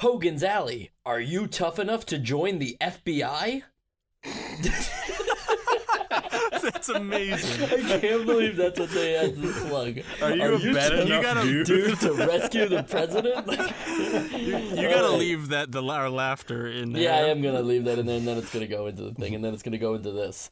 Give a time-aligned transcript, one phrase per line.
[0.00, 0.92] Hogan's Alley.
[1.04, 3.62] Are you tough enough to join the FBI?
[6.62, 7.64] That's amazing.
[7.64, 10.00] I can't believe that's what they had to slug.
[10.20, 11.66] Are you a bad tough enough gotta dude?
[11.66, 13.46] dude to rescue the president?
[13.46, 17.02] Like, You gotta leave that the our laughter in there.
[17.02, 19.14] yeah, I am gonna leave that in there, and then it's gonna go into the
[19.14, 20.50] thing, and then it's gonna go into this.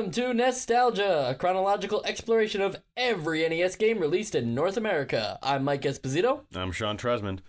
[0.00, 5.38] Welcome to Nestalgia, a chronological exploration of every NES game released in North America.
[5.42, 6.44] I'm Mike Esposito.
[6.54, 7.40] I'm Sean Tresmond.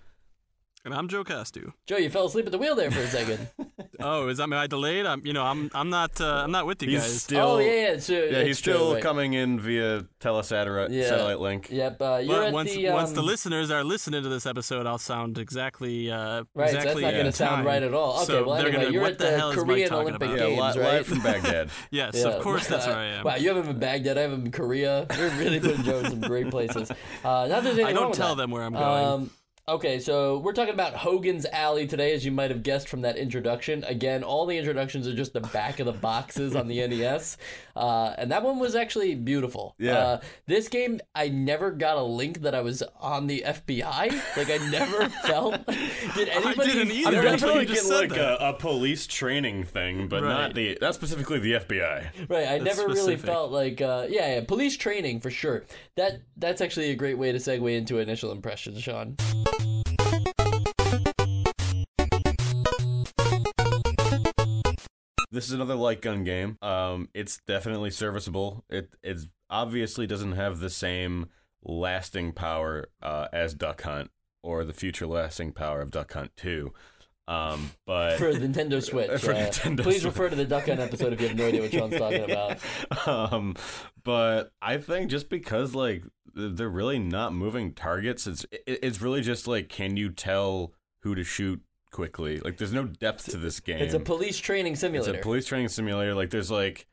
[0.83, 1.73] And I'm Joe Castu.
[1.85, 3.47] Joe, you fell asleep at the wheel there for a second.
[4.03, 5.05] Oh, is that am I delayed?
[5.05, 7.21] I'm you know I'm I'm not uh, I'm not with you He's guys.
[7.21, 7.47] still.
[7.47, 9.03] oh yeah, yeah, so Yeah, it's he's true, still right.
[9.03, 11.07] coming in via telesatellite Yeah.
[11.07, 11.67] satellite link.
[11.69, 14.47] Yep, uh, you're But at once the once the um, listeners are listening to this
[14.47, 18.15] episode, I'll sound exactly uh, Right, so that's not going to sound right at all.
[18.15, 19.93] Okay, So well they're anyway, gonna, you're what at the, the, hell is Mike Korean
[19.93, 20.29] Olympic about?
[20.31, 20.93] Yeah, Games, li- right?
[20.93, 21.69] live from Baghdad.
[21.91, 22.23] Yes, Yeah.
[22.29, 23.23] of course that's where I am.
[23.23, 24.17] Wow, you have him in Baghdad.
[24.17, 25.05] I have him in Korea.
[25.15, 26.89] You're really putting Joe in some great places.
[27.23, 29.29] Uh, not that I don't tell them where I'm going.
[29.67, 33.15] Okay, so we're talking about Hogan's Alley today, as you might have guessed from that
[33.15, 33.83] introduction.
[33.83, 37.37] Again, all the introductions are just the back of the boxes on the NES,
[37.75, 39.75] uh, and that one was actually beautiful.
[39.77, 39.97] Yeah.
[39.97, 44.35] Uh, this game, I never got a link that I was on the FBI.
[44.35, 45.65] Like I never felt.
[46.15, 46.61] Did anybody?
[46.71, 50.07] I didn't either I'm definitely you just get said like a, a police training thing,
[50.07, 50.29] but Right.
[50.29, 52.27] not the not specifically the FBI.
[52.29, 55.63] Right, I never really felt like uh, yeah, yeah, police training for sure.
[55.97, 59.15] That that's actually a great way to segue into initial impressions, Sean.
[65.31, 66.57] This is another light gun game.
[66.61, 68.65] Um, it's definitely serviceable.
[68.69, 71.27] It it's obviously doesn't have the same
[71.63, 74.11] lasting power uh, as Duck Hunt
[74.43, 76.73] or the future lasting power of Duck Hunt Two.
[77.27, 79.21] Um, but For Nintendo Switch.
[79.21, 80.05] For uh, Nintendo please Switch.
[80.13, 82.57] refer to the Duck Hunt episode if you have no idea what Sean's talking about.
[83.07, 83.55] um,
[84.03, 86.03] but I think just because like
[86.33, 91.15] they're really not moving targets, it's it, it's really just like can you tell who
[91.15, 92.39] to shoot quickly?
[92.39, 93.79] Like there's no depth to this game.
[93.79, 95.11] It's a police training simulator.
[95.11, 96.15] It's a police training simulator.
[96.15, 96.87] Like there's like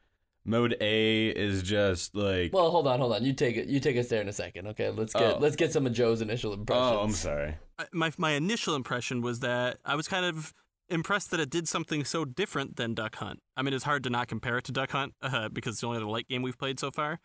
[0.45, 3.25] mode A is just like well, hold on, hold on.
[3.25, 3.69] You take it.
[3.69, 4.67] You take us there in a second.
[4.69, 5.39] Okay, let's get Oh.
[5.39, 6.87] let's get some of Joe's initial impressions.
[6.97, 7.57] oh I'm sorry.
[7.93, 10.53] My my initial impression was that I was kind of
[10.91, 13.41] impressed that it did something so different than Duck Hunt.
[13.57, 15.87] I mean, it's hard to not compare it to Duck Hunt uh, because it's the
[15.87, 17.21] only other light game we've played so far.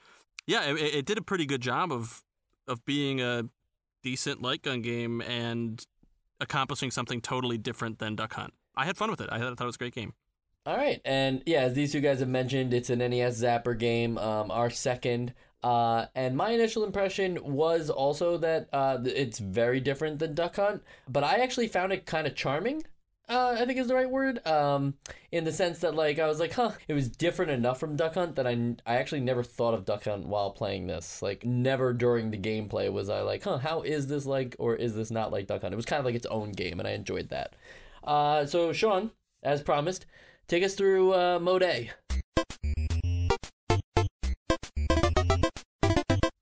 [0.46, 2.24] Yeah, it, it did a pretty good job of
[2.68, 3.44] of being a
[4.04, 5.86] decent light gun game and
[6.40, 8.54] accomplishing something totally different than Duck Hunt.
[8.76, 9.30] I had fun with it.
[9.32, 10.14] I thought it was a great game.
[10.66, 14.18] All right, and yeah, as these two guys have mentioned, it's an NES Zapper game,
[14.18, 15.34] um, our second.
[15.62, 20.84] Uh, and my initial impression was also that uh, it's very different than Duck Hunt,
[21.08, 22.84] but I actually found it kind of charming.
[23.30, 24.46] Uh, I think is the right word.
[24.46, 24.96] Um,
[25.32, 28.16] in the sense that like I was like, huh, it was different enough from Duck
[28.16, 31.22] Hunt that I, I actually never thought of Duck Hunt while playing this.
[31.22, 34.94] Like never during the gameplay was I like, huh, how is this like or is
[34.96, 35.74] this not like Duck Hunt?
[35.74, 37.56] It was kind of like its own game, and I enjoyed that.
[38.04, 39.12] Uh, so Sean,
[39.42, 40.06] as promised,
[40.48, 41.92] take us through uh, Mode A.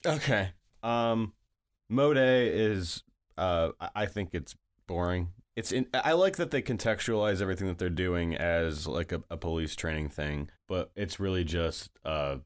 [0.06, 0.50] Okay.
[0.81, 1.34] Um,
[1.90, 3.03] mode A is
[3.38, 4.56] uh I- I think it's
[4.88, 5.30] boring.
[5.56, 9.38] It's in, I like that they contextualize everything that they're doing as like a, a
[9.38, 12.38] police training thing, but it's really just uh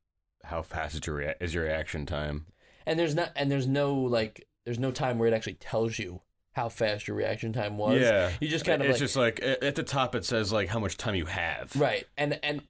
[0.43, 2.45] how fast is your rea- is your reaction time.
[2.85, 6.21] and there's not and there's no like there's no time where it actually tells you
[6.53, 7.99] how fast your reaction time was.
[8.01, 8.31] Yeah.
[8.39, 10.79] you just kind of it's like just like at the top it says like how
[10.79, 11.75] much time you have.
[11.75, 12.63] right, and and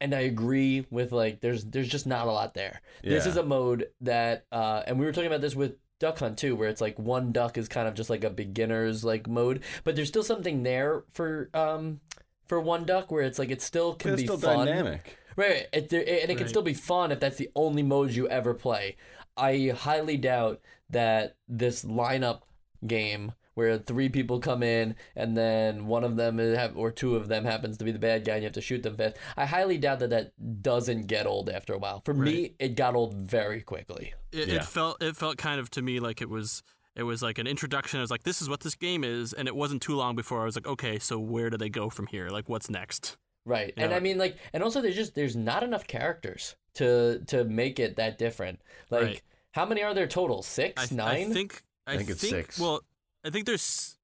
[0.00, 2.80] and I agree with like there's there's just not a lot there.
[3.02, 6.36] This is a mode that uh, and we were talking about this with Duck Hunt
[6.36, 9.62] too, where it's like one duck is kind of just like a beginner's like mode,
[9.84, 12.00] but there's still something there for um
[12.46, 14.66] for one duck where it's like it still can It's be still fun.
[14.66, 15.16] dynamic.
[15.34, 18.28] Right, it, there- and it can still be fun if that's the only modes you
[18.28, 18.96] ever play.
[19.34, 20.60] I highly doubt
[20.90, 22.42] that this lineup
[22.86, 27.28] game where three people come in and then one of them have, or two of
[27.28, 29.16] them happens to be the bad guy and you have to shoot them fast.
[29.36, 32.02] I highly doubt that that doesn't get old after a while.
[32.04, 34.14] For me, it got old very quickly.
[34.32, 34.56] It, Yeah.
[34.56, 36.62] it felt it felt kind of to me like it was
[36.96, 37.98] it was like an introduction.
[37.98, 40.42] I was like, this is what this game is, and it wasn't too long before
[40.42, 42.28] I was like, okay, so where do they go from here?
[42.30, 43.16] Like, what's next?
[43.46, 43.74] Right.
[43.76, 47.78] And I mean like and also there's just there's not enough characters to to make
[47.78, 48.60] it that different.
[48.90, 49.22] Like Right.
[49.52, 50.42] how many are there total?
[50.42, 51.06] 6, I, 9?
[51.06, 52.58] I think I, think it's six.
[52.58, 52.80] Well,
[53.24, 53.96] I think there's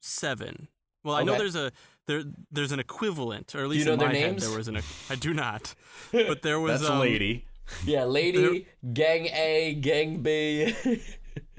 [0.00, 0.68] seven.
[1.04, 1.72] Well, I know there's a
[2.06, 4.78] there there's an equivalent, or at you least know in my head there was an.
[5.10, 5.74] I do not,
[6.12, 7.46] but there was That's um, a lady.
[7.86, 10.74] Yeah, lady, gang A, gang B.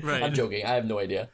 [0.03, 0.21] Right.
[0.21, 0.63] I'm joking.
[0.65, 1.29] I have no idea.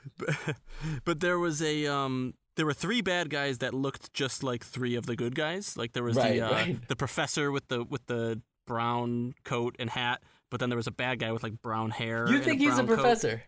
[1.03, 4.95] but there was a um there were three bad guys that looked just like three
[4.95, 5.75] of the good guys.
[5.75, 6.87] Like there was Right, the uh, right.
[6.87, 10.91] the professor with the with the brown coat and hat, but then there was a
[10.91, 12.29] bad guy with like brown hair.
[12.29, 13.37] You think he's a professor?
[13.37, 13.39] coat.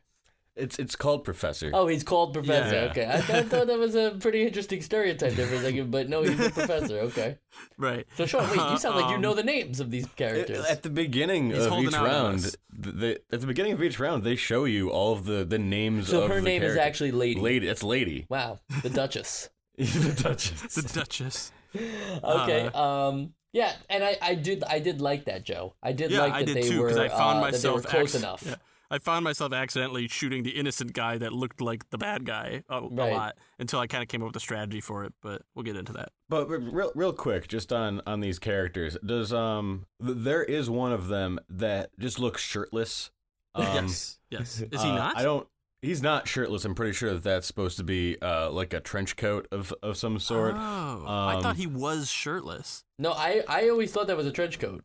[0.56, 0.64] Professor?
[0.66, 1.72] It's it's called Professor.
[1.74, 2.76] Oh, he's called professor.
[2.76, 2.92] Yeah.
[2.92, 6.10] Okay, I, I thought that was a pretty interesting stereotype there for a second, but
[6.10, 7.00] no, he's a professor.
[7.00, 7.38] Okay.
[7.78, 8.06] Right.
[8.18, 10.66] So Sean, wait, you sound like you Um, know the names of these characters.
[10.66, 12.56] At the beginning He's of each round, us.
[12.72, 16.10] they, at the beginning of each round, they show you all of the, the names
[16.10, 17.40] so of her the name is actually Lady.
[17.40, 17.68] Lady.
[17.68, 18.26] It's Lady.
[18.30, 19.50] Wow, the Duchess.
[19.78, 20.76] the Duchess.
[20.76, 21.52] The Duchess.
[22.24, 22.66] Okay.
[22.74, 23.34] um.
[23.54, 25.76] Yeah, and I, I did I did like that, Joe.
[25.84, 27.68] I did Yeah, like I that did they too were I found uh, that they
[27.70, 28.58] were myself close acc- enough.
[28.92, 32.82] I found myself accidentally shooting the innocent guy that looked like the bad guy a,
[32.82, 33.12] Right.
[33.12, 35.14] a lot until I kind of came up with a strategy for it.
[35.24, 36.10] But we'll get into that.
[36.30, 40.70] But re- real, real quick, just on on these characters, does um th- there is
[40.70, 43.12] one of them that just looks shirtless.
[43.56, 44.20] Um, yes.
[44.30, 44.62] Yes.
[44.72, 45.18] Is he uh, not?
[45.18, 45.48] I don't.
[45.82, 46.64] He's not shirtless.
[46.64, 49.98] I'm pretty sure that that's supposed to be uh like a trench coat of of
[49.98, 50.54] some sort.
[50.56, 52.84] Oh, I Um, thought he was shirtless.
[53.00, 54.84] No, I I always thought that was a trench coat.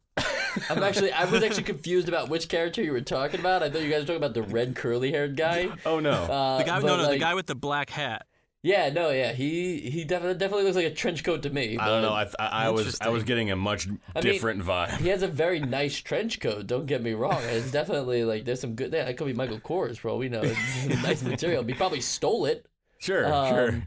[0.70, 3.62] I'm actually I was actually confused about which character you were talking about.
[3.62, 5.69] I thought you guys were talking about the red curly haired guy.
[5.84, 6.12] Oh no.
[6.12, 8.26] Uh, The guy, but, no, no, the guy with the black hat.
[8.66, 11.78] Yeah, no, yeah, he he definitely definitely looks like a trench coat to me.
[11.78, 12.12] I don't know.
[12.12, 14.96] I, I, I was I was getting a much mean, different vibe.
[14.98, 16.66] He has a very nice trench coat.
[16.66, 17.40] Don't get me wrong.
[17.44, 18.90] It's definitely like there's some good.
[18.90, 20.16] That could be Michael Kors bro.
[20.16, 20.40] we know.
[20.42, 21.62] It's nice material.
[21.62, 22.66] He probably stole it.
[22.98, 23.82] Sure, Um, sure.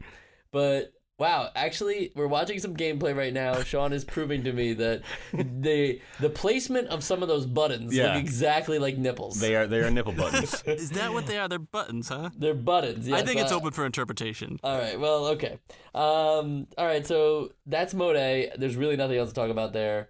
[0.50, 3.62] But wow, actually, we're watching some gameplay right now.
[3.62, 5.02] Sean is proving to me that
[5.32, 8.14] the the placement of some of those buttons Yeah.
[8.14, 9.38] look exactly like nipples.
[9.38, 10.62] They are they are nipple buttons.
[10.66, 11.46] Is that what they are?
[11.48, 12.30] They're buttons, huh?
[12.36, 13.06] They're buttons.
[13.06, 14.58] I yes, think it's uh, open for interpretation.
[14.64, 14.98] All right.
[14.98, 15.58] Well, okay.
[15.94, 16.66] Um.
[16.78, 17.06] All right.
[17.06, 18.50] So that's Mode A.
[18.56, 20.08] There's really nothing else to talk about there.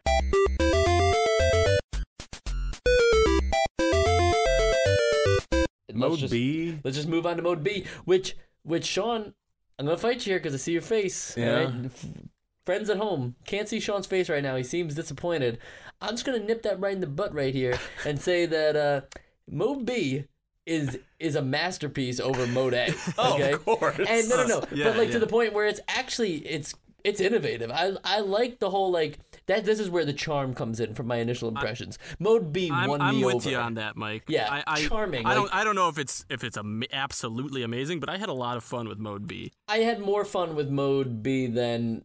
[5.93, 6.79] Let's Mode just- B.
[6.85, 9.35] Let's just move on to Mode B, which which Sean,
[9.81, 11.35] I'm gonna fight you here because I see your face.
[11.39, 11.65] Yeah.
[11.65, 11.91] right?
[12.67, 14.55] Friends at home can't see Sean's face right now.
[14.57, 15.59] He seems disappointed.
[16.03, 19.01] I'm just gonna nip that right in the butt right here and say that uh,
[19.51, 20.25] Mode B
[20.67, 22.93] is is a masterpiece over Mode A.
[23.17, 23.99] Oh, of course.
[24.07, 24.65] And no, no, no.
[24.71, 25.15] Yeah, but like yeah.
[25.15, 27.71] to the point where it's actually it's it's innovative.
[27.71, 29.19] I I like the whole like
[29.51, 29.65] that.
[29.65, 31.99] This is where the charm comes in from my initial impressions.
[32.19, 33.51] Mode B I'm, won I'm me with over.
[33.51, 34.25] you on that, Mike.
[34.29, 35.55] Yeah, I, I, charming, I like- don't.
[35.55, 38.57] I don't know if it's if it's am- absolutely amazing, but I had a lot
[38.57, 39.53] of fun with Mode B.
[39.69, 42.05] I had more fun with Mode B than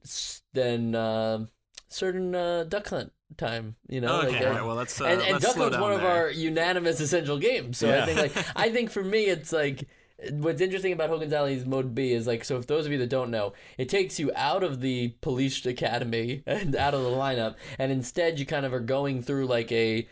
[0.53, 1.45] than uh,
[1.88, 3.75] certain uh, Duck Hunt time.
[3.89, 5.94] You know, okay, like, uh, right, well let's uh, and, and let's Duck Hunt's one
[5.94, 7.77] of our unanimous essential games.
[7.77, 9.88] So I think like I think for me it's like
[10.31, 13.09] what's interesting about Hogan's Alley's Mode B is like so if those of you that
[13.09, 17.56] don't know, it takes you out of the police academy and out of the lineup,
[17.77, 20.07] and instead you kind of are going through like a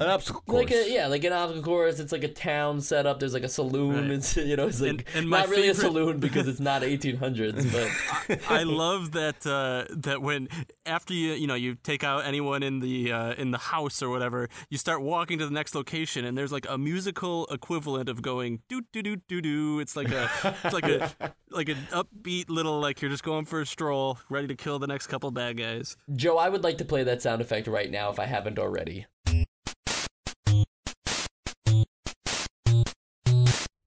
[0.00, 0.64] An obstacle course.
[0.64, 2.00] like a yeah, like an obstacle course.
[2.00, 3.18] It's like a town set up.
[3.20, 3.94] There's like a saloon.
[4.08, 4.10] Right.
[4.12, 6.82] It's you know, it's like And- and my not really a saloon because it's not
[6.82, 7.72] 1800s,
[8.28, 10.48] but I love that uh, that when
[10.86, 14.08] after you you know you take out anyone in the uh, in the house or
[14.08, 18.22] whatever, you start walking to the next location, and there's like a musical equivalent of
[18.22, 19.80] going doo doo doo doo doo.
[19.80, 20.30] It's like a
[20.64, 21.10] it's like a
[21.50, 24.86] like an upbeat little like you're just going for a stroll, ready to kill the
[24.86, 25.96] next couple bad guys.
[26.14, 29.06] Joe, I would like to play that sound effect right now if I haven't already.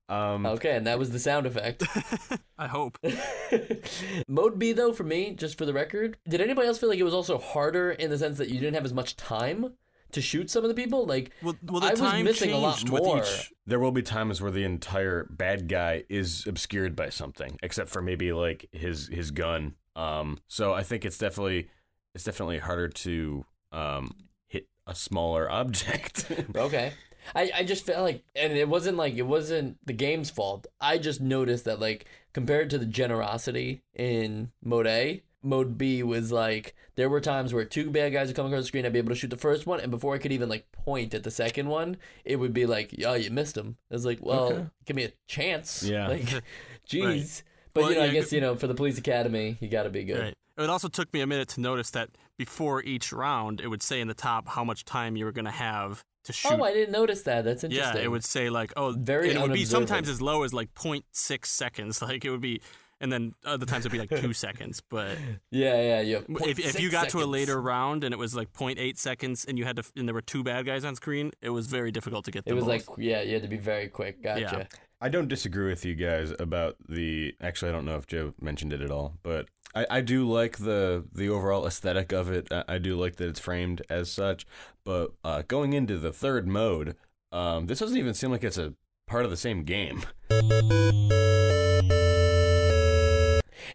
[0.10, 1.84] Um, Okay, and that was the sound effect.
[2.58, 2.98] I hope.
[4.28, 7.04] Mode B, though, for me, just for the record, did anybody else feel like it
[7.04, 9.74] was also harder in the sense that you didn't have as much time
[10.12, 11.06] to shoot some of the people?
[11.06, 13.20] Like, Well, well, the I was missing a lot with more.
[13.20, 13.54] each.
[13.68, 18.02] there will be times where the entire bad guy is obscured by something, except for
[18.02, 19.76] maybe like his his gun.
[19.96, 21.70] Um, so I think it's definitely
[22.16, 24.10] it's definitely harder to um
[24.48, 26.26] hit a smaller object.
[26.56, 26.94] Okay.
[27.36, 30.68] I, I just felt like, and it wasn't like, it wasn't the game's fault.
[30.80, 36.32] I just noticed that, like, compared to the generosity in Mode A, Mode B was
[36.32, 39.00] like, there were times where two bad guys would come across the screen, I'd be
[39.00, 41.32] able to shoot the first one, and before I could even, like, point at the
[41.32, 43.78] second one, it would be like, oh, you missed him.
[43.90, 44.66] I was like, well, Okay.
[44.86, 45.84] give me a chance.
[45.84, 46.08] Yeah.
[46.10, 46.26] Like,
[46.90, 47.44] jeez.
[47.74, 50.04] But, Well, you know, I guess, you know, for the police academy, you gotta be
[50.04, 50.20] good.
[50.20, 50.34] Right.
[50.58, 54.02] It also took me a minute to notice that before each round, it would say
[54.02, 56.60] in the top how much time you were going to have to oh, shoot.
[56.60, 57.46] Oh, I didn't notice that.
[57.46, 57.98] That's interesting.
[57.98, 60.74] yeah, it would say like, oh, Very it would be sometimes as low as like
[60.74, 62.02] 0.6 seconds.
[62.10, 62.62] Like it would be,
[63.02, 64.82] and then other times it'd be like two seconds.
[64.82, 65.18] But
[65.52, 66.20] Yeah, yeah, yeah.
[66.46, 69.58] if, if you got to a later round and it was like 0.8 seconds and
[69.58, 72.26] you had to, and there were two bad guys on screen, it was very difficult
[72.26, 72.88] to get It was both.
[72.90, 74.22] like, yeah, you had to be very quick.
[74.24, 74.40] Gotcha.
[74.42, 74.64] Yeah.
[75.02, 77.34] I don't disagree with you guys about the.
[77.40, 80.58] Actually, I don't know if Joe mentioned it at all, but I, I do like
[80.58, 82.52] the the overall aesthetic of it.
[82.52, 84.46] I, I do like that it's framed as such.
[84.84, 86.98] But uh, going into the third mode,
[87.32, 88.74] um, this doesn't even seem like it's a
[89.08, 90.04] part of the same game.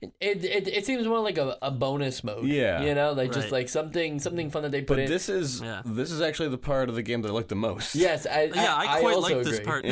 [0.03, 2.47] It, it it seems more like a, a bonus mode.
[2.47, 2.83] Yeah.
[2.83, 3.53] you know, like just Right.
[3.53, 5.09] like something something fun that they put But in.
[5.11, 5.83] this is Yeah.
[5.85, 7.95] this is actually the part of the game that I like the most.
[7.95, 9.65] yes, I Yeah, I, quite also like this agree.
[9.67, 9.91] part too.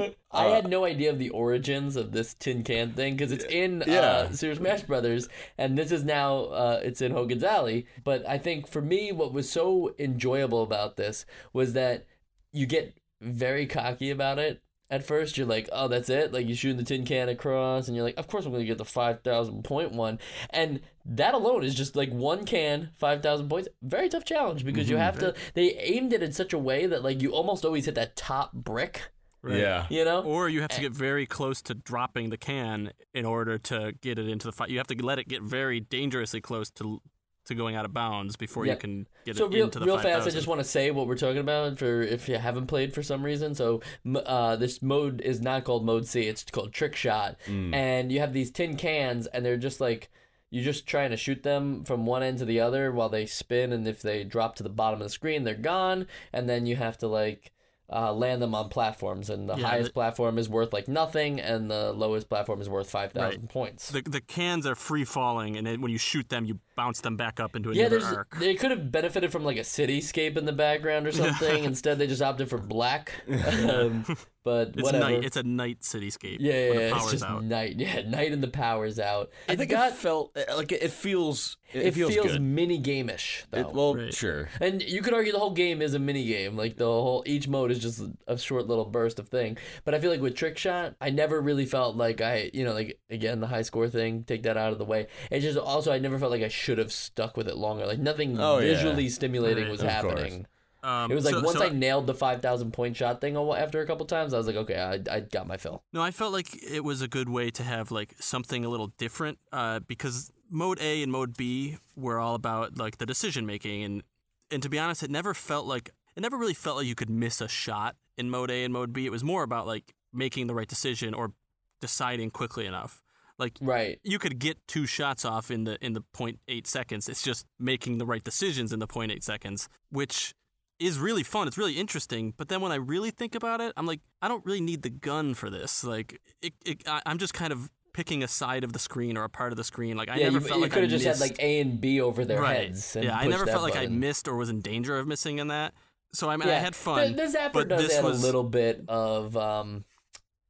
[0.00, 0.08] Yeah.
[0.32, 3.44] I Uh, had no idea of the origins of this tin can thing because it's
[3.44, 4.00] in Yeah.
[4.00, 7.86] uh, Super Smash Brothers, and this is now uh, it's in Hogan's Alley.
[8.04, 12.06] But I think for me, what was so enjoyable about this was that
[12.52, 14.62] you get very cocky about it.
[14.90, 17.96] At first, you're like, "Oh, that's it!" Like you're shooting the tin can across, and
[17.96, 20.18] you're like, "Of course, I'm going to get the five thousand point one."
[20.50, 23.68] And that alone is just like one can, five thousand points.
[23.82, 24.92] Very tough challenge because Mm-hmm.
[24.92, 25.34] you have to.
[25.54, 28.52] They aimed it in such a way that like you almost always hit that top
[28.52, 29.02] brick.
[29.42, 29.56] Right.
[29.58, 29.86] Yeah.
[29.88, 33.56] You know, Or you have to get very close to dropping the can in order
[33.56, 34.68] to get it into the fight.
[34.68, 37.00] You have to let it get very dangerously close to
[37.46, 38.72] to going out of bounds before Yeah.
[38.74, 40.12] you can get So it real, into the real 5,000.
[40.20, 42.92] fast, I just want to say what we're talking about for if you haven't played
[42.94, 43.54] for some reason.
[43.54, 43.80] So
[44.14, 47.74] uh, this mode is not called Mode C; it's called Trick Shot, Mm.
[47.74, 50.10] and you have these tin cans, and they're just like
[50.52, 53.72] you're just trying to shoot them from one end to the other while they spin,
[53.72, 56.76] and if they drop to the bottom of the screen, they're gone, and then you
[56.76, 57.52] have to like.
[57.92, 61.40] Uh, land them on platforms, and the Yeah, highest the- platform is worth like nothing,
[61.40, 63.90] and the lowest platform is worth five thousand points.
[63.90, 67.16] the the cans are free falling, and then when you shoot them, you bounce them
[67.16, 68.38] back up into Yeah, another there's arc.
[68.38, 71.64] they could have benefited from like a cityscape in the background or something.
[71.64, 73.12] Instead, they just opted for black.
[73.70, 74.04] Um,
[74.42, 75.04] but It's whatever.
[75.04, 75.24] night.
[75.24, 76.38] It's a night cityscape.
[76.40, 77.44] yeah, yeah, when the yeah, it's power's just out.
[77.44, 77.74] night.
[77.78, 79.30] Yeah, night and the power's out.
[79.48, 82.78] I It's think got it felt like it, it feels it, it feels, feels, mini
[82.78, 83.68] game-ish though.
[83.68, 84.14] Well, Right.
[84.14, 84.48] sure.
[84.60, 86.56] and you could argue the whole game is a mini game.
[86.56, 89.58] Like the whole each mode is just a short little burst of thing.
[89.84, 92.72] But I feel like with Trick Shot, I never really felt like I, you know,
[92.72, 94.24] like again the high score thing.
[94.24, 95.08] Take that out of the way.
[95.30, 97.86] It's just also I never felt like I should have stuck with it longer.
[97.86, 98.72] Like nothing Oh, yeah.
[98.74, 99.70] visually stimulating Right.
[99.72, 100.46] was Of happening.
[100.82, 103.36] Um, It was like so- once so I nailed the five thousand point shot thing
[103.36, 105.82] after a couple times, I was like, okay, I, I got my fill.
[105.92, 108.88] No, I felt like it was a good way to have like something a little
[108.96, 113.84] different uh, because mode A and mode B were all about like the decision making
[113.84, 114.02] and
[114.50, 117.10] and to be honest, it never felt like it never really felt like you could
[117.10, 119.04] miss a shot in mode A and mode B.
[119.06, 121.32] It was more about like making the right decision or
[121.80, 123.02] deciding quickly enough.
[123.40, 123.98] Like Right.
[124.04, 127.08] you could get two shots off in the in the 0.8 seconds.
[127.08, 130.34] It's just making the right decisions in the 0.8 seconds, which
[130.78, 131.48] is really fun.
[131.48, 132.32] It's really interesting.
[132.36, 134.90] But then when I really think about it, I'm like, I don't really need the
[134.90, 135.84] gun for this.
[135.84, 139.24] Like, it, it, I, I'm just kind of picking a side of the screen or
[139.24, 139.96] a part of the screen.
[139.96, 141.60] Like, I yeah, never you, felt you like could have just missed, had like A
[141.60, 142.68] and B over their right.
[142.68, 142.96] heads.
[142.96, 145.48] And yeah, I never felt like I missed or was in danger of missing in
[145.48, 145.74] that.
[146.12, 147.14] So I mean, I had fun.
[147.14, 149.84] The, the zapper but does this add was- a little bit of, um,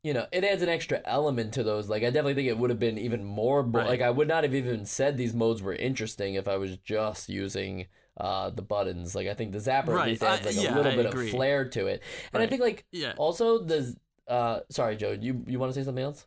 [0.02, 1.88] you know, it adds an extra element to those.
[1.88, 3.62] Like, I definitely think it would have been even more.
[3.62, 3.88] Bo- Right.
[3.88, 7.28] Like, I would not have even said these modes were interesting if I was just
[7.28, 7.86] using.
[8.16, 10.76] Uh, the buttons, like I think the zapper at least adds I- like a yeah,
[10.76, 11.26] little I bit agree.
[11.26, 12.02] of flair to it,
[12.34, 13.14] and I think like yeah.
[13.16, 13.96] also the
[14.28, 16.26] uh, sorry Joe, you you want to say something else?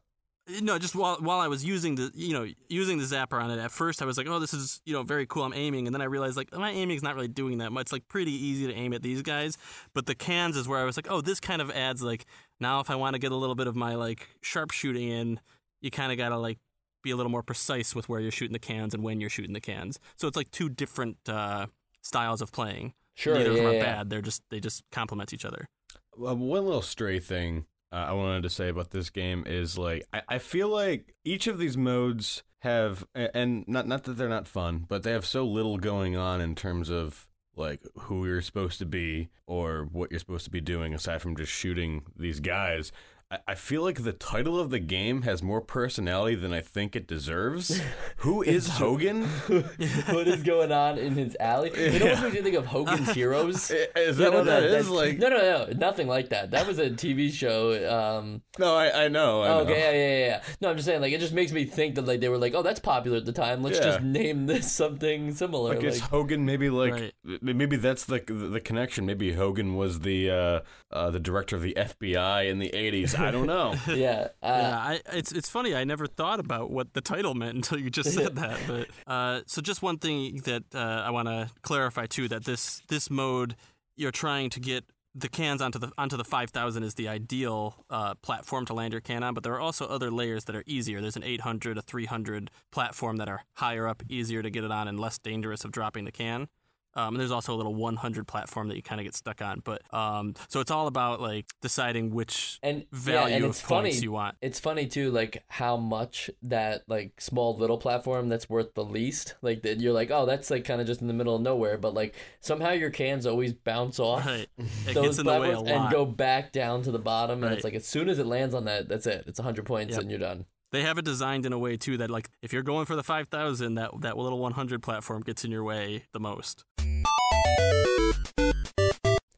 [0.62, 3.60] No, just while while I was using the you know using the zapper on it
[3.60, 5.44] at first, I was like, oh, this is you know very cool.
[5.44, 7.84] I'm aiming, and then I realized like my aiming's not really doing that much.
[7.84, 9.58] It's like pretty easy to aim at these guys,
[9.94, 12.26] but the cans is where I was like, oh, this kind of adds like
[12.64, 15.40] now if I want to get a little bit of my like sharpshooting in,
[15.82, 16.58] you kind of gotta like
[17.04, 19.54] be a little more precise with where you're shooting the cans and when you're shooting
[19.54, 20.00] the cans.
[20.16, 21.68] So it's like two different uh,
[22.02, 22.94] styles of playing.
[23.16, 23.84] Sure, Neither of them yeah, are yeah.
[23.84, 24.10] bad.
[24.10, 25.68] They're just they just complement each other.
[25.96, 30.04] Uh, one little stray thing uh, I wanted to say about this game is like
[30.12, 34.48] I, I feel like each of these modes have and not not that they're not
[34.48, 38.80] fun, but they have so little going on in terms of like who you're supposed
[38.80, 42.92] to be or what you're supposed to be doing aside from just shooting these guys.
[43.34, 46.96] I, I feel like the title of the game has more personality than I think
[46.96, 47.82] it deserves.
[48.18, 49.24] Who is Hogan?
[49.48, 51.72] what is going on in his alley?
[51.72, 53.72] It almost makes you think of Hogan's Heroes.
[53.72, 54.88] Is You that know, what that is?
[54.88, 56.52] that- Like no, no, no, nothing like that.
[56.52, 57.72] That was a TV show.
[58.20, 59.42] Um, no, I, I know.
[59.42, 60.56] I okay, yeah, yeah, yeah, yeah.
[60.62, 62.54] No, I'm just saying, like, it just makes me think that like they were like,
[62.54, 63.64] oh, that's popular at the time.
[63.64, 63.86] Let's Yeah.
[63.86, 65.70] just name this something similar.
[65.74, 67.14] Like, Like, is Hogan maybe like Right.
[67.42, 69.06] maybe that's the the connection.
[69.06, 70.60] Maybe Hogan was the uh,
[70.92, 73.18] uh, the director of the FBI in the '80s.
[73.24, 73.76] I don't know.
[73.88, 75.76] yeah, uh, yeah, I, it's it's funny.
[75.76, 78.60] I never thought about what the title meant until you just said that.
[78.68, 82.82] But uh, so just one thing that uh, I want to clarify too that this
[82.90, 83.56] this mode
[83.96, 88.16] you're trying to get the cans onto the onto the 5000 is the ideal uh,
[88.16, 91.02] platform to land your can on, but there are also other layers that are easier.
[91.02, 94.88] There's an 800, a 300 platform that are higher up, easier to get it on,
[94.88, 96.48] and less dangerous of dropping the can.
[96.96, 99.62] Um, and there's also a little 100 platform that you kind of get stuck on.
[99.64, 103.62] But um, so it's all about like deciding which and value yeah, and of it's
[103.62, 104.36] points funny you want.
[104.42, 109.36] it's funny too like how much that like small little platform that's worth the least
[109.42, 111.78] like that you're like oh that's like kind of just in the middle of nowhere
[111.78, 114.48] but like somehow your cans always bounce off Right.
[114.86, 117.64] Those gets in the way platforms and go back down to the bottom and it's
[117.64, 120.02] like as soon as it lands on that that's it it's 100 points Yep.
[120.02, 122.64] and you're done They have it designed in a way too that like if you're
[122.64, 126.66] going for the 5000 that that little 100 platform gets in your way the most.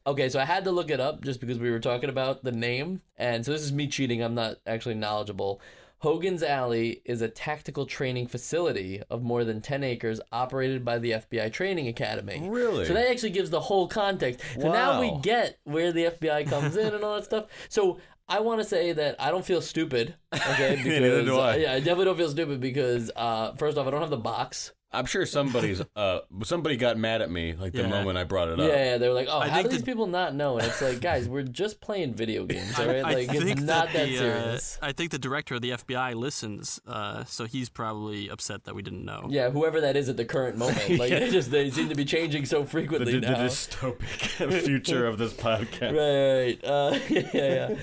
[0.06, 2.52] Okay, so I had to look it up just because we were talking about the
[2.52, 3.02] name.
[3.16, 4.22] And so this is me cheating.
[4.22, 5.60] I'm not actually knowledgeable.
[5.98, 11.12] Hogan's Alley is a tactical training facility of more than 10 acres operated by the
[11.12, 12.48] FBI Training Academy.
[12.48, 12.84] Really?
[12.84, 14.40] So that actually gives the whole context.
[14.60, 17.46] So now we get where the FBI comes in and all that stuff.
[17.68, 20.14] So I want to say that I don't feel stupid.
[20.32, 21.56] Okay, because Neither do I.
[21.56, 24.72] yeah, I definitely don't feel stupid because uh, first off, I don't have the box.
[24.96, 27.88] I'm sure somebody's uh somebody got mad at me like the Yeah.
[27.88, 28.68] moment I brought it up.
[28.68, 30.66] yeah, they were like, "Oh, I how do think these the- people not know?" And
[30.66, 33.04] it's like, guys, we're just playing video games, all right?
[33.04, 34.78] I Like, it's think not that, the, uh, serious.
[34.82, 38.82] I think the director of the FBI listens, uh, so he's probably upset that we
[38.82, 39.26] didn't know.
[39.28, 42.04] Yeah, whoever that is at the current moment, like they just they seem to be
[42.04, 43.34] changing so The, frequently the now.
[43.44, 45.92] dystopic future of this podcast.
[45.94, 47.30] Right, uh, yeah,
[47.70, 47.76] yeah.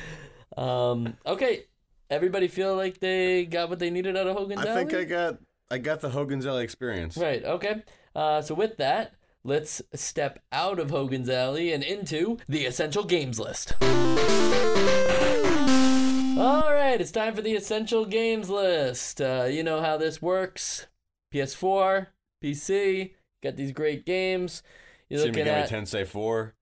[0.58, 1.64] Um, okay,
[2.10, 4.86] everybody feel like they got what they needed out of Hogan's I Alley.
[4.86, 5.38] think I got
[5.74, 7.18] I got the Hogan's Alley experience.
[7.18, 7.44] Right.
[7.44, 7.82] Okay.
[8.16, 13.40] Uh, so with that, let's step out of Hogan's Alley and into the essential games
[13.40, 13.74] list.
[13.82, 13.88] All
[16.72, 19.20] right, it's time for the essential games list.
[19.20, 20.86] Uh, you know how this works:
[21.34, 22.06] PS4,
[22.44, 23.14] PC.
[23.42, 24.62] Got these great games.
[25.10, 26.54] You're Shin looking Megami at Tensei 4.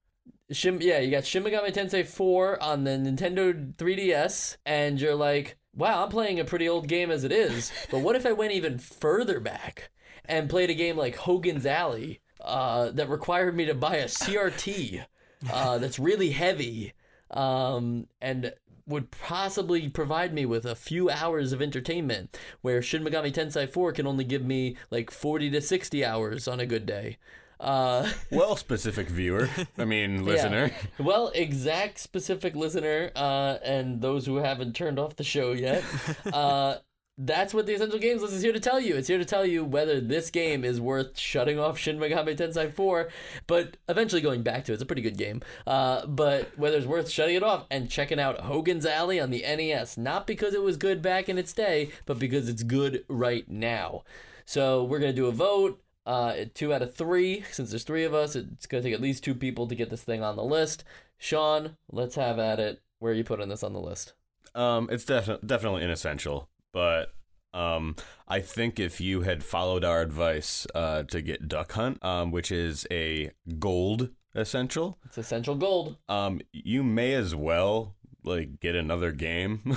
[0.53, 5.57] Shim, yeah, you got Shin Megami Tensei 4 on the Nintendo 3DS, and you're like,
[5.75, 8.53] wow, I'm playing a pretty old game as it is, but what if I went
[8.53, 9.89] even further back
[10.25, 15.05] and played a game like Hogan's Alley uh, that required me to buy a CRT
[15.51, 16.93] uh, that's really heavy
[17.31, 18.53] um, and
[18.85, 23.93] would possibly provide me with a few hours of entertainment, where Shin Megami Tensei 4
[23.93, 27.17] can only give me like 40 to 60 hours on a good day.
[27.61, 29.49] Uh, Well, specific viewer.
[29.77, 30.71] I mean, listener.
[30.99, 35.83] well, exact specific listener, uh, and those who haven't turned off the show yet,
[36.33, 36.77] uh,
[37.17, 38.95] that's what the Essential Games List is here to tell you.
[38.95, 42.73] It's here to tell you whether this game is worth shutting off Shin Megami Tensei
[42.73, 43.09] 4,
[43.45, 44.75] but eventually going back to it.
[44.75, 45.41] It's a pretty good game.
[45.67, 49.41] Uh, but whether it's worth shutting it off and checking out Hogan's Alley on the
[49.43, 53.47] NES, not because it was good back in its day, but because it's good right
[53.47, 54.03] now.
[54.45, 55.79] So we're going to do a vote.
[56.05, 57.43] Uh, two out of three.
[57.51, 59.89] Since there's three of us, it's going to take at least two people to get
[59.89, 60.83] this thing on the list.
[61.17, 62.81] Sean, let's have at it.
[62.99, 64.13] Where are you putting this on the list?
[64.55, 67.13] Um, it's defi- definitely inessential, but
[67.53, 67.95] um,
[68.27, 72.51] I think if you had followed our advice uh, to get Duck Hunt, um, which
[72.51, 75.97] is a gold essential, It's essential gold.
[76.09, 79.61] um, you may as well like get another game.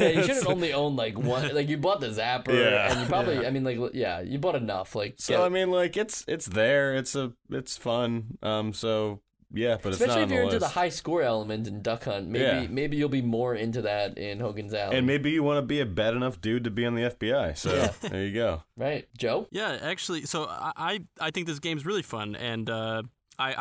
[0.00, 1.54] Yeah, you shouldn't only own like one.
[1.54, 2.90] Like you bought the Zapper, Yeah.
[2.92, 3.46] and you probably.
[3.46, 4.94] I mean, like, yeah, you bought enough.
[4.94, 6.94] Like, So get- I mean, like it's it's there.
[6.94, 8.38] It's a it's fun.
[8.42, 9.20] Um, so
[9.54, 12.26] yeah, but it's especially not if you're into the high score element in Duck Hunt,
[12.28, 12.66] maybe Yeah.
[12.70, 14.96] maybe you'll be more into that in Hogan's Alley.
[14.96, 17.56] and maybe you want to be a bad enough dude to be on the FBI.
[17.56, 17.92] So Yeah.
[18.10, 18.62] there you go.
[18.78, 19.46] right, Joe?
[19.50, 23.02] Yeah, actually, so I I, I think this game's really fun, and uh,
[23.38, 23.54] I,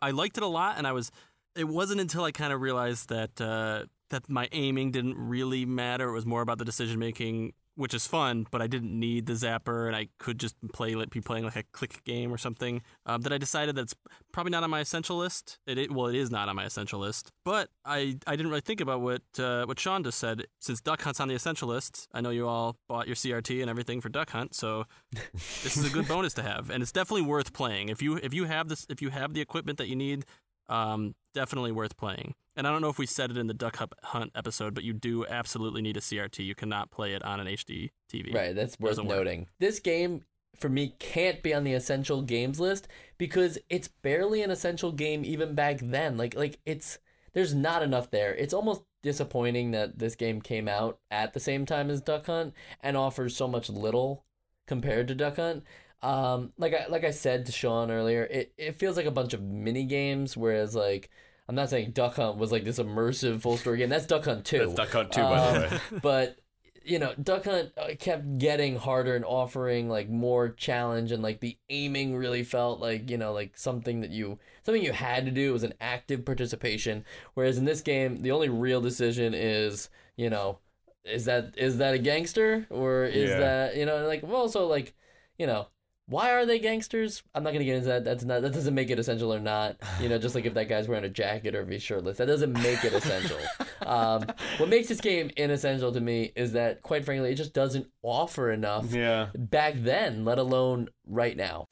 [0.00, 1.10] I I liked it a lot, and I was.
[1.56, 6.08] It wasn't until I kind of realized that uh, that my aiming didn't really matter.
[6.08, 9.32] It was more about the decision making, which is fun, but I didn't need the
[9.32, 12.82] zapper, and I could just play be playing like a click game or something.
[13.06, 13.94] Um, that I decided that's
[14.32, 15.58] probably not on my essential list.
[15.66, 18.60] It, it well, it is not on my essential list, but I I didn't really
[18.60, 20.46] think about what uh, what Sean just said.
[20.60, 23.70] Since Duck Hunt's on the essential list, I know you all bought your CRT and
[23.70, 24.84] everything for Duck Hunt, so
[25.32, 27.88] this is a good bonus to have, and it's definitely worth playing.
[27.88, 30.24] If you if you have this if you have the equipment that you need,
[30.68, 32.34] um, definitely worth playing.
[32.56, 34.92] And I don't know if we said it in the Duck Hunt- episode, but you
[34.92, 36.44] do absolutely need a CRT.
[36.44, 38.32] You cannot play it on an HD TV.
[38.32, 39.18] Right, that's worth Doesn't work.
[39.18, 39.48] noting.
[39.58, 40.22] This game
[40.56, 42.86] for me can't be on the essential games list
[43.18, 46.16] because it's barely an essential game even back then.
[46.16, 46.98] Like like it's
[47.32, 48.32] there's not enough there.
[48.36, 52.54] It's almost disappointing that this game came out at the same time as Duck Hunt
[52.80, 54.24] and offers so much little
[54.68, 55.64] compared to Duck Hunt.
[56.04, 59.32] Um, like I like I said to Sean earlier, it, it feels like a bunch
[59.34, 61.10] of mini games, whereas like
[61.48, 63.88] I'm not saying Duck Hunt was like this immersive full story game.
[63.88, 64.58] That's Duck Hunt too.
[64.58, 65.80] That's Duck Hunt too, by the Um, way.
[66.02, 66.36] but
[66.84, 71.40] you know, Duck Hunt uh, kept getting harder and offering like more challenge, and like
[71.40, 75.30] the aiming really felt like you know like something that you something you had to
[75.30, 75.50] do.
[75.50, 77.04] It was an active participation.
[77.34, 80.58] Whereas in this game, the only real decision is you know
[81.04, 83.38] is that is that a gangster or is Yeah.
[83.38, 84.94] that you know like well also like
[85.38, 85.66] you know
[86.06, 87.22] why are they gangsters?
[87.34, 88.04] I'm not gonna get into that.
[88.04, 89.76] That's not that doesn't make it essential or not.
[90.00, 92.26] You know, just like if that guy's wearing a jacket or if he's shirtless, that
[92.26, 93.38] doesn't make it essential.
[93.86, 94.26] um,
[94.58, 98.50] what makes this game inessential to me is that, quite frankly, it just doesn't offer
[98.52, 99.28] enough Yeah.
[99.34, 101.66] back then, let alone right now.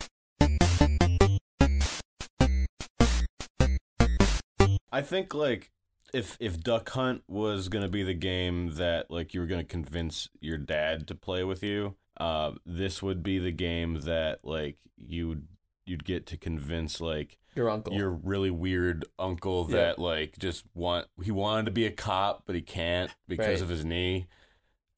[4.95, 5.71] I think like
[6.15, 10.29] if if Duck Hunt was gonna be the game that like you were gonna convince
[10.41, 15.47] your dad to play with you, uh, this would be the game that like you'd
[15.85, 17.93] you'd get to convince like Your uncle.
[17.95, 19.77] your really weird uncle Yeah.
[19.77, 23.63] that like just want he wanted to be a cop but he can't because Right.
[23.63, 24.27] of his knee.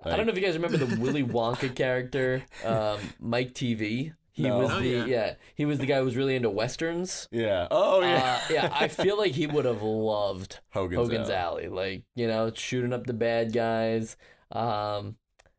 [0.05, 4.13] I don't know if you guys remember the Willy Wonka character, um, Mike Teavee.
[4.33, 4.59] He No.
[4.59, 5.05] was Oh, the yeah.
[5.07, 5.35] yeah.
[5.55, 7.27] he was the guy who was really into westerns.
[7.31, 7.69] Yeah.
[7.71, 8.41] Oh yeah.
[8.43, 11.65] Uh, yeah, I feel like he would have loved Hogan's, Hogan's Alley.
[11.65, 14.17] Alley, like you know, shooting up the bad guys.
[14.53, 15.17] Um,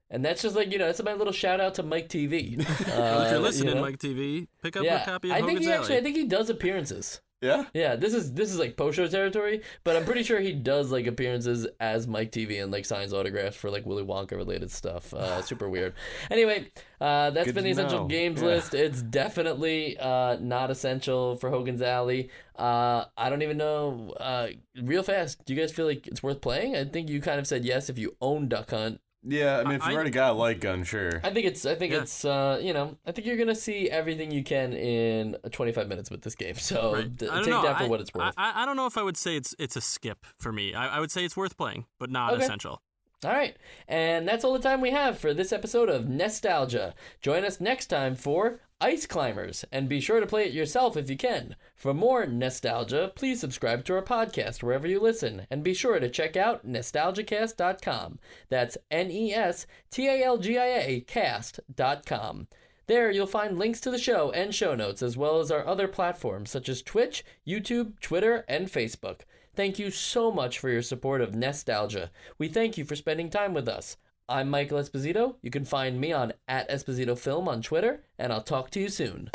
[0.09, 2.57] and that's just like you know, it's my little shout out to Mike Teavee.
[2.57, 2.67] Well,
[3.21, 3.81] if Uh, you're listening, you know?
[3.81, 5.99] Mike Teavee, pick up yeah, a copy of I think Hogan's he actually, Alley.
[6.01, 7.21] I think he does appearances.
[7.41, 7.65] Yeah.
[7.75, 10.89] Yeah, this is this is like post show territory, but I'm pretty sure he does
[10.91, 15.13] like appearances as Mike Teavee and like signs autographs for like Willy Wonka related stuff.
[15.13, 15.93] Uh, super weird.
[16.31, 18.07] Anyway, uh, that's Good been the essential know.
[18.07, 18.47] games Yeah.
[18.47, 18.73] list.
[18.73, 22.29] It's definitely uh, not essential for Hogan's Alley.
[22.57, 24.15] Uh, I don't even know.
[24.19, 24.47] Uh,
[24.81, 26.75] real fast, do you guys feel like it's worth playing?
[26.75, 29.01] I think you kind of said yes if you own Duck Hunt.
[29.27, 29.57] Yeah.
[29.59, 31.19] I mean, if you I- already got a light gun, sure.
[31.23, 31.65] I think it's.
[31.65, 32.01] I think Yeah.
[32.01, 32.23] it's.
[32.25, 36.21] Uh, you know, I think you're gonna see everything you can in 25 minutes with
[36.21, 36.55] this game.
[36.55, 37.15] So Right.
[37.15, 37.61] d- I take know.
[37.63, 38.33] that for I- what it's worth.
[38.38, 40.73] I, I don't know if I would say it's it's a skip for me.
[40.73, 42.43] I, I would say it's worth playing, but not Okay.
[42.43, 42.81] essential.
[43.23, 43.55] All right.
[43.88, 46.93] And that's all the time we have for this episode of Nestalgia.
[47.21, 51.09] Join us next time for Ice Climbers, and be sure to play it yourself if
[51.09, 51.55] you can.
[51.75, 56.09] For more Nestalgia, please subscribe to our podcast wherever you listen, and be sure to
[56.09, 58.19] check out nestalgiacast.com.
[58.49, 62.47] That's N E S T A L G I A cast.com.
[62.88, 65.88] There, you'll find links to the show and show notes, as well as our other
[65.88, 69.21] platforms such as Twitch, YouTube, Twitter, and Facebook.
[69.55, 72.09] Thank you so much for your support of Nestalgia.
[72.38, 73.95] We thank you for spending time with us.
[74.27, 75.35] I'm Michael Esposito.
[75.43, 78.89] You can find me on at Esposito Film on Twitter, and I'll talk to you
[78.89, 79.29] soon.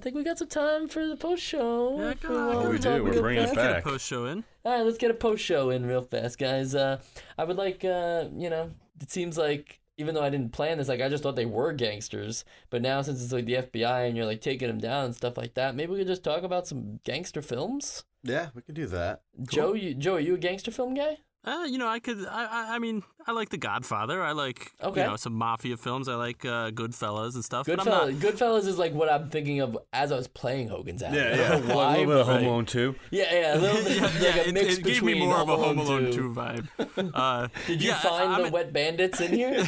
[0.00, 1.98] Think we got some time for the post show.
[2.00, 2.46] Yeah, If go on.
[2.56, 3.04] wanna Oh, we do.
[3.04, 3.56] We're bringing it fast.
[3.56, 3.84] Get a back.
[3.84, 4.44] post show in.
[4.64, 6.74] All right, let's get a post show in real fast, guys.
[6.74, 7.00] Uh,
[7.38, 10.88] I would like, uh, you know, it seems like even though I didn't plan this,
[10.88, 14.16] like I just thought they were gangsters, but now since it's like the FBI and
[14.16, 16.66] you're like taking them down and stuff like that, maybe we could just talk about
[16.66, 18.04] some gangster films.
[18.22, 19.22] Yeah, we can do that.
[19.42, 21.18] Joe, you Joe, are you a gangster film guy?
[21.42, 22.18] Uh, you know, I could.
[22.26, 24.22] I, I, I mean, I like The Godfather.
[24.22, 25.00] I like, Okay.
[25.00, 26.06] you know, some mafia films.
[26.06, 27.66] I like uh, Goodfellas and stuff.
[27.66, 28.08] but I'm not.
[28.10, 31.16] Goodfellas, Goodfellas is like what I'm thinking of as I was playing Hogan's Alley.
[31.16, 31.34] Yeah, I
[31.66, 31.74] yeah.
[31.74, 32.94] why, a little bit of Home Alone too.
[33.10, 35.28] Yeah, yeah, a little bit, yeah, like yeah, a it, mix it gave me between
[35.28, 36.12] more of a Home Home Alone 2.
[36.12, 37.12] 2 vibe.
[37.14, 39.60] Uh, Did you yeah, find I, the I'm, wet bandits in here?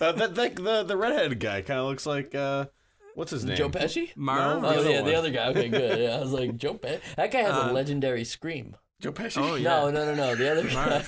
[0.00, 2.64] uh, that, that the the redheaded guy kind of looks like uh,
[3.14, 3.56] what's his name?
[3.56, 4.10] Joe Pesci?
[4.16, 4.62] Marv?
[4.62, 5.46] No, Oh other yeah, the other guy.
[5.50, 6.00] Okay, good.
[6.00, 7.00] Yeah, I was like Joe Pesci.
[7.16, 8.74] That guy has a Uh, legendary scream.
[9.00, 9.38] Joe Pesci.
[9.42, 9.68] Oh, yeah.
[9.68, 10.34] No, no, no, no.
[10.34, 11.04] The other guy.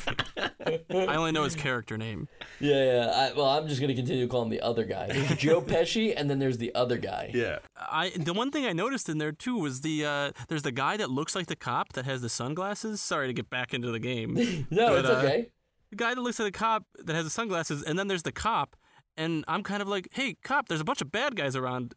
[1.10, 2.28] I only know his character name.
[2.58, 3.10] Yeah, yeah.
[3.14, 5.08] I, well, I'm just gonna continue to call him the other guy.
[5.08, 7.30] There's Joe Pesci, and then there's the other guy.
[7.34, 7.58] Yeah.
[7.76, 10.96] I the one thing I noticed in there too was the uh, there's the guy
[10.96, 13.00] that looks like the cop that has the sunglasses.
[13.00, 14.34] Sorry to get back into the game.
[14.70, 15.50] No, But, it's uh, okay.
[15.90, 18.32] the guy that looks like the cop that has the sunglasses, and then there's the
[18.32, 18.76] cop.
[19.16, 21.94] And I'm kind of like, hey, cop, there's a bunch of bad guys around.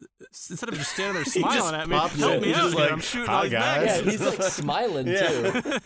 [0.50, 2.40] Instead of just standing there smiling at me, help in.
[2.42, 2.78] me out here.
[2.80, 5.78] like, I'm shooting "Hi, all these bad guys." Yeah, he's like smiling too.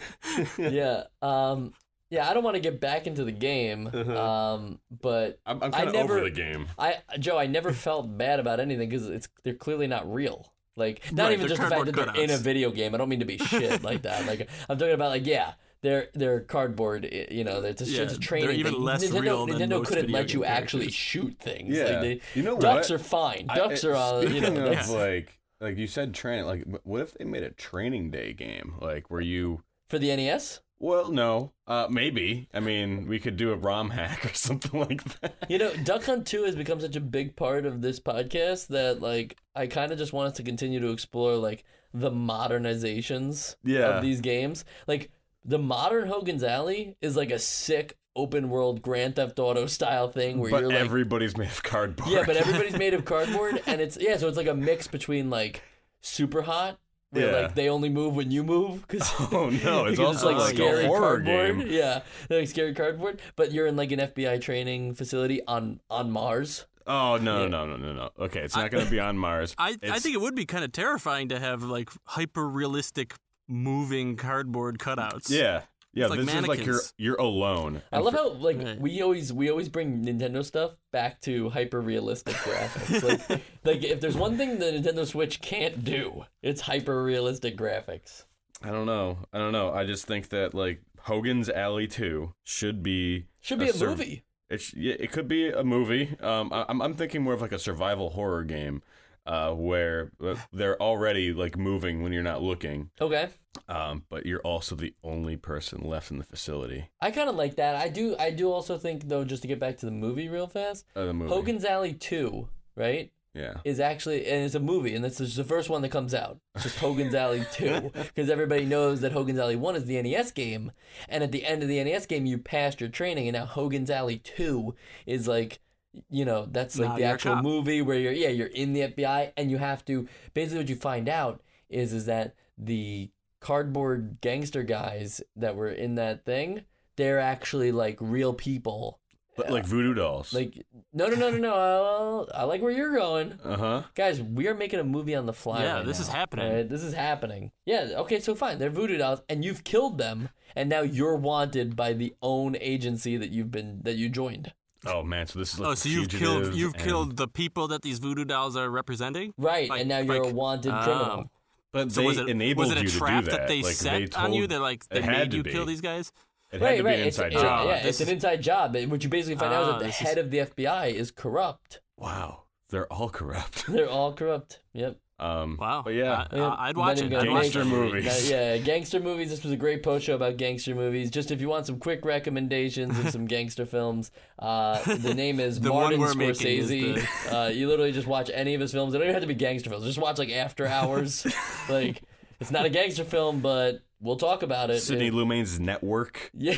[0.59, 1.05] yeah.
[1.23, 1.73] Um.
[2.11, 3.89] Yeah, I don't want to get back into the game.
[3.93, 4.21] Uh-huh.
[4.21, 4.81] Um.
[4.91, 6.67] But I'm, I'm kind of never- over the game.
[6.79, 10.53] I, Joe, I never felt bad about anything because it's they're clearly not real.
[10.77, 12.95] Like not Right, even just the fact that cardboard they're in a video game.
[12.95, 14.27] I don't mean to be shit like that.
[14.27, 17.09] Like I'm talking about like yeah, they're they're cardboard.
[17.31, 18.49] You know, it's a, Yeah, it's a training.
[18.49, 18.83] they're even thing.
[18.83, 21.77] less Nintendo, real than Nintendo most couldn't video let you game actually shoot things.
[21.77, 21.85] Yeah.
[21.85, 23.01] Like they, you know ducks what?
[23.01, 23.47] are fine.
[23.49, 24.23] I- Ducks are all.
[24.25, 24.47] You know.
[24.49, 28.33] Speaking of like like you said training like what if they made a training day
[28.33, 30.61] game like where you for the NES.
[30.79, 35.05] well no uh maybe i mean we could do a rom hack or something like
[35.21, 38.69] that You know, Duck Hunt 2 has become such a big part of this podcast
[38.69, 43.57] that like I kind of just want us to continue to explore like the modernizations
[43.65, 43.97] Yeah.
[43.97, 44.65] of these games.
[44.87, 45.11] Like
[45.45, 50.39] the modern Hogan's Alley is like a sick open world Grand Theft Auto style thing
[50.39, 53.81] where but you're like everybody's made of cardboard Yeah, but everybody's made of cardboard and
[53.81, 55.63] it's yeah, so it's like a mix between like
[56.03, 56.77] Superhot
[57.11, 57.41] where Yeah.
[57.43, 60.87] like they only move when you move cuz oh no it's because also like, a
[60.87, 61.59] horror cardboard.
[61.59, 63.21] game Yeah, like scary cardboard.
[63.37, 66.67] But you're in like an FBI training facility on on Mars.
[66.87, 67.49] Oh no Yeah.
[67.49, 68.11] no no no no.
[68.19, 69.55] Okay, it's not going to be on Mars.
[69.59, 73.15] I, I think it would be kind of terrifying to have like hyper realistic
[73.51, 75.29] moving cardboard cutouts.
[75.31, 76.07] Yeah, yeah.
[76.07, 76.95] like this is like you're mannequins.
[76.97, 77.83] you're alone.
[77.93, 78.81] I love how like Right.
[78.81, 83.03] we always we always bring Nintendo stuff back to hyper realistic graphics.
[83.31, 88.25] like like if there's one thing the Nintendo Switch can't do, it's hyper realistic graphics.
[88.63, 89.19] I don't know.
[89.33, 89.73] I don't know.
[89.73, 94.25] I just think that like Hogan's Alley Two should be Should be a, sur- movie.
[94.51, 96.15] It sh- yeah, it could be a movie.
[96.21, 98.83] Um, I- I'm I'm thinking more of like a survival horror game,
[99.31, 102.91] uh, where uh, they're already like moving when you're not looking.
[103.01, 103.29] Okay.
[103.69, 106.89] Um, but you're also the only person left in the facility.
[107.01, 107.77] I kind of like that.
[107.77, 108.17] I do.
[108.19, 111.07] I do also think though, just to get back to the movie real fast, Uh,
[111.07, 111.33] the movie.
[111.33, 113.55] Hogan's Alley Two, right, Yeah.
[113.65, 116.39] is actually and it's a movie, and this is the first one that comes out.
[116.55, 120.31] It's just Hogan's Alley Two, because everybody knows that Hogan's Alley One is the NES
[120.33, 120.73] game,
[121.09, 123.91] and at the end of the NES game, you passed your training, and now Hogan's
[123.91, 124.75] Alley Two
[125.07, 125.61] is like.
[126.09, 127.43] You know, that's like Now the actual cop.
[127.45, 130.77] movie where you're yeah, you're in the FBI and you have to basically what you
[130.77, 136.63] find out is is that the cardboard gangster guys that were in that thing,
[136.97, 138.99] they're actually like real people.
[139.37, 140.35] But like voodoo dolls.
[140.35, 142.27] Like no no no no no.
[142.35, 143.39] I, I like where you're going.
[143.45, 143.83] uh huh.
[143.95, 145.63] Guys, we are making a movie on the fly.
[145.63, 146.47] Yeah, right this is happening.
[146.47, 146.69] alright?
[146.69, 147.51] This is happening.
[147.65, 148.59] Yeah, okay, so fine.
[148.59, 153.17] They're voodoo dolls, and you've killed them, and now you're wanted by the own agency
[153.17, 154.53] that you've been that you joined.
[154.87, 157.69] Oh man, so this is like Oh, so you've killed you've and- killed the people
[157.69, 159.35] that these voodoo dolls are representing.
[159.37, 160.83] Right, Like- and now you're a wanted oh.
[160.85, 161.31] criminal.
[161.73, 163.47] But So they was it enabled was it a you to trap do that.
[163.49, 165.53] they like, set they told, on you that like they made you be.
[165.53, 166.13] kill these guys?
[166.53, 166.97] It had right, to right.
[166.97, 167.67] be an It's, inside it- job.
[167.69, 168.77] yeah, This it's an inside job.
[168.89, 170.87] What you basically find out Ah, is that the this is- head of the FBI
[170.93, 171.81] is corrupt.
[171.97, 173.67] Wow, they're all corrupt.
[173.69, 174.61] They're all corrupt.
[174.73, 174.97] Yep.
[175.21, 175.83] Um, Wow.
[175.85, 177.17] But yeah, I, I- I'd watch Then it.
[177.17, 178.31] again, I'd Gangster that movies.
[178.31, 179.29] Now, yeah, gangster movies.
[179.31, 181.11] This was a great post show about gangster movies.
[181.11, 185.61] Just if you want some quick recommendations of some gangster films, uh, the name is
[185.61, 187.07] The Martin we're is Scorsese.
[187.33, 188.93] Uh, you literally just watch any of his films.
[188.93, 189.85] They don't even have to be gangster films.
[189.85, 191.27] Just watch like After Hours.
[191.69, 192.03] like
[192.41, 194.81] it's not a gangster film, but we'll talk about it.
[194.81, 196.31] Sidney It- Lumet's Network.
[196.33, 196.57] yeah,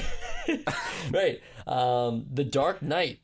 [1.10, 1.40] right.
[1.66, 3.18] Um, the Dark Knight.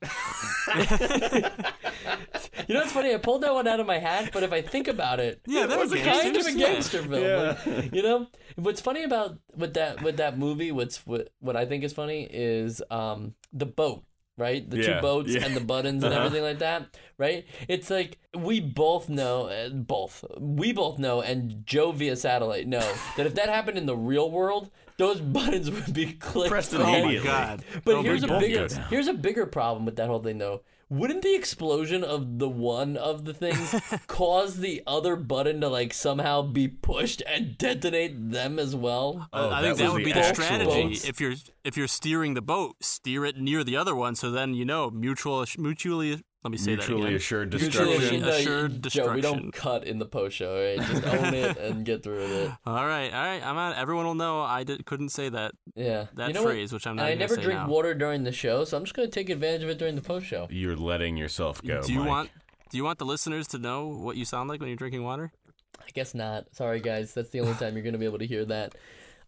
[2.68, 3.14] You know what's funny?
[3.14, 5.66] I pulled that one out of my hat, but if I think about it, Yeah,
[5.66, 7.02] that was was kind of a gangster.
[7.02, 7.22] film.
[7.22, 7.56] Yeah.
[7.66, 10.72] Like, you know, what's funny about with that with that movie?
[10.72, 14.04] What's what, what I think is funny is um the boat.
[14.36, 15.44] Right, the Yeah, two boats yeah.
[15.44, 16.26] and the buttons and Uh-huh.
[16.26, 16.96] everything like that.
[17.18, 22.68] Right, it's like we both know, uh, both we both know, and Joe via satellite
[22.68, 26.50] know that if that happened in the real world, those buttons would be clicked.
[26.50, 27.02] Pressed right?
[27.02, 27.64] Oh my god.
[27.84, 30.62] But Oh, here's a bigger here's a bigger problem with that whole thing though.
[30.90, 33.74] Wouldn't the explosion of the one of the things
[34.06, 39.28] cause the other button to like somehow be pushed and detonate them as well?
[39.32, 40.84] Oh, I think that that would the be the strategy.
[40.84, 41.04] boats.
[41.06, 44.54] If you're if you're steering the boat, steer it near the other one, so then
[44.54, 46.22] you know mutual mutually.
[46.44, 47.16] Let me say Mutually that again.
[47.16, 48.24] assured Mutually destruction.
[48.24, 50.78] assured- Assured Joe, we don't cut in the post show, all right?
[50.88, 52.50] Just own it and get through with it.
[52.64, 53.42] All right, all right.
[53.44, 53.74] I'm on.
[53.74, 56.06] Everyone will know I did, couldn't say that Yeah.
[56.14, 56.50] that you know what?
[56.52, 57.06] phrase, which I'm not.
[57.06, 57.68] I never say drink now.
[57.68, 60.26] water during the show, so I'm just gonna take advantage of it during the post
[60.26, 60.46] show.
[60.48, 61.82] You're letting yourself go.
[61.82, 62.08] do you Mike.
[62.08, 62.30] want?
[62.70, 65.32] Do you want the listeners to know what you sound like when you're drinking water?
[65.80, 66.54] I guess not.
[66.54, 67.14] Sorry, guys.
[67.14, 68.74] That's the only time you're going to be able to hear that.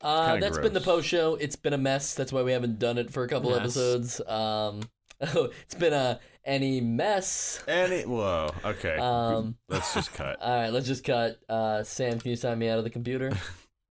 [0.02, 1.34] Uh, kinda that's been the post show.
[1.36, 2.14] It's been a mess.
[2.14, 3.60] That's why we haven't done it for a couple Yes.
[3.60, 4.20] episodes.
[4.28, 4.80] Um,
[5.34, 7.62] oh, it's been a any mess.
[7.68, 8.02] Any?
[8.02, 8.50] Whoa.
[8.64, 8.96] Okay.
[8.96, 10.38] Um, Let's just cut.
[10.42, 11.38] all right, let's just cut.
[11.48, 13.32] Uh, Sam, can you sign me out of the computer?